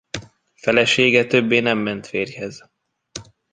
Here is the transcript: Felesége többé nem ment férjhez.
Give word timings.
Felesége 0.55 1.25
többé 1.27 1.59
nem 1.59 1.77
ment 1.77 2.07
férjhez. 2.07 2.71